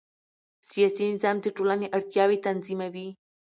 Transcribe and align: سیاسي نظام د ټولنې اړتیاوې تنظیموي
سیاسي 0.69 1.03
نظام 1.13 1.37
د 1.41 1.45
ټولنې 1.57 1.87
اړتیاوې 1.97 2.37
تنظیموي 2.45 3.09